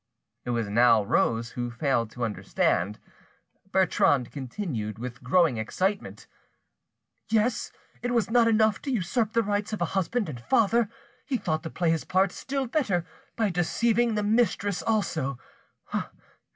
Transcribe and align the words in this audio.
It 0.45 0.49
was 0.49 0.67
now 0.67 1.03
Rose 1.03 1.51
who 1.51 1.69
failed 1.69 2.09
to 2.13 2.25
understand; 2.25 2.97
Bertrande 3.71 4.31
continued, 4.31 4.97
with 4.97 5.21
growing 5.21 5.57
excitement— 5.57 6.25
"Yes, 7.29 7.71
it 8.01 8.09
was 8.09 8.27
not 8.31 8.47
enough 8.47 8.81
to 8.81 8.91
usurp 8.91 9.33
the 9.33 9.43
rights 9.43 9.73
of 9.73 9.81
a 9.83 9.93
husband 9.93 10.27
and 10.27 10.41
father, 10.41 10.89
he 11.27 11.37
thought 11.37 11.61
to 11.61 11.69
play 11.69 11.91
his 11.91 12.03
part 12.03 12.31
still 12.31 12.65
better 12.65 13.05
by 13.35 13.51
deceiving 13.51 14.15
the 14.15 14.23
mistress 14.23 14.81
also 14.81 15.37